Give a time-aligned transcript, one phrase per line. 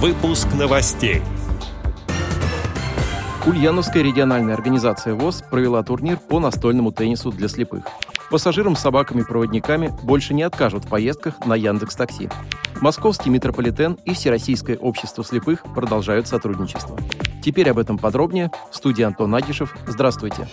[0.00, 1.22] Выпуск новостей.
[3.44, 7.82] Ульяновская региональная организация ВОЗ провела турнир по настольному теннису для слепых.
[8.30, 12.30] Пассажирам с собаками-проводниками больше не откажут в поездках на Яндекс Такси.
[12.80, 16.96] Московский метрополитен и Всероссийское общество слепых продолжают сотрудничество.
[17.42, 18.52] Теперь об этом подробнее.
[18.70, 19.74] В студии Антон Агишев.
[19.88, 20.46] Здравствуйте.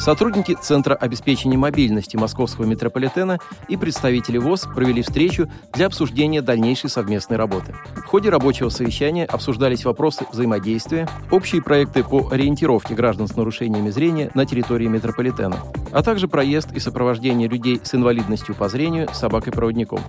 [0.00, 3.38] Сотрудники Центра обеспечения мобильности Московского метрополитена
[3.68, 7.74] и представители ВОЗ провели встречу для обсуждения дальнейшей совместной работы.
[7.96, 14.30] В ходе рабочего совещания обсуждались вопросы взаимодействия, общие проекты по ориентировке граждан с нарушениями зрения
[14.32, 15.58] на территории метрополитена,
[15.92, 20.00] а также проезд и сопровождение людей с инвалидностью по зрению собакой-проводником.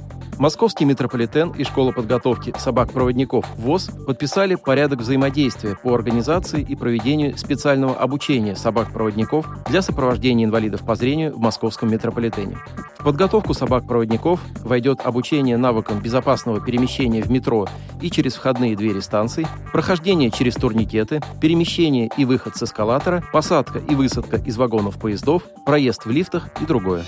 [0.42, 7.94] Московский метрополитен и школа подготовки собак-проводников ВОЗ подписали порядок взаимодействия по организации и проведению специального
[7.94, 12.58] обучения собак-проводников для сопровождения инвалидов по зрению в московском метрополитене.
[12.98, 17.68] В подготовку собак-проводников войдет обучение навыкам безопасного перемещения в метро
[18.02, 23.94] и через входные двери станций, прохождение через турникеты, перемещение и выход с эскалатора, посадка и
[23.94, 27.04] высадка из вагонов поездов, проезд в лифтах и другое.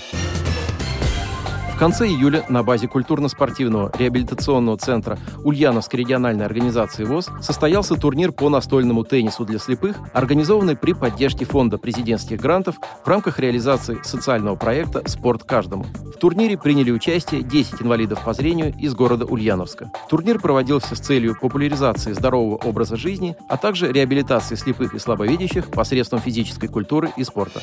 [1.74, 8.48] В конце июля на базе культурно-спортивного реабилитационного центра Ульяновской региональной организации ВОЗ состоялся турнир по
[8.48, 15.02] настольному теннису для слепых, организованный при поддержке Фонда президентских грантов в рамках реализации социального проекта
[15.08, 15.84] «Спорт каждому».
[16.14, 19.90] В турнире приняли участие 10 инвалидов по зрению из города Ульяновска.
[20.08, 26.20] Турнир проводился с целью популяризации здорового образа жизни, а также реабилитации слепых и слабовидящих посредством
[26.20, 27.60] физической культуры и спорта.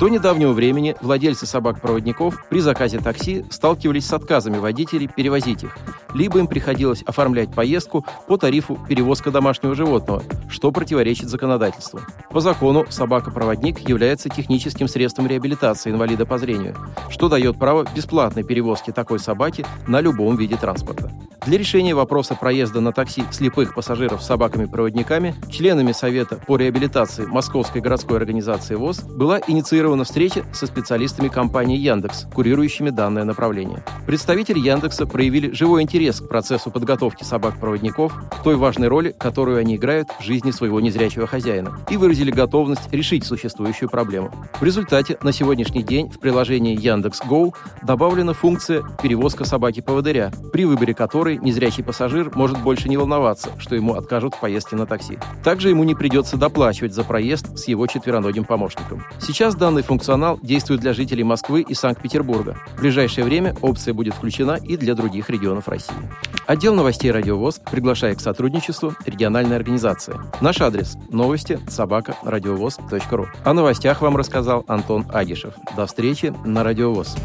[0.00, 5.76] До недавнего времени владельцы собак-проводников при заказе такси сталкивались с отказами водителей перевозить их,
[6.14, 12.00] либо им приходилось оформлять поездку по тарифу перевозка домашнего животного, что противоречит законодательству.
[12.30, 16.76] По закону собака-проводник является техническим средством реабилитации инвалида по зрению,
[17.10, 21.12] что дает право бесплатной перевозки такой собаки на любом виде транспорта.
[21.46, 27.80] Для решения вопроса проезда на такси слепых пассажиров с собаками-проводниками членами Совета по реабилитации Московской
[27.80, 33.82] городской организации ВОЗ была инициирована встреча со специалистами компании Яндекс, курирующими данное направление.
[34.06, 38.12] Представители Яндекса проявили живой интерес к процессу подготовки собак-проводников,
[38.44, 43.24] той важной роли, которую они играют в жизни своего незрячего хозяина, и выразили готовность решить
[43.24, 44.30] существующую проблему.
[44.60, 51.29] В результате на сегодняшний день в приложении Яндекс.Го добавлена функция «Перевозка собаки-поводыря», при выборе которой
[51.30, 55.18] которой незрячий пассажир может больше не волноваться, что ему откажут в поездке на такси.
[55.44, 59.04] Также ему не придется доплачивать за проезд с его четвероногим помощником.
[59.20, 62.56] Сейчас данный функционал действует для жителей Москвы и Санкт-Петербурга.
[62.76, 65.94] В ближайшее время опция будет включена и для других регионов России.
[66.46, 70.16] Отдел новостей «Радиовоз» приглашает к сотрудничеству региональной организации.
[70.40, 73.26] Наш адрес– новости собака радиовоз.ру.
[73.44, 75.54] О новостях вам рассказал Антон Агишев.
[75.76, 77.16] До встречи на «Радиовоз».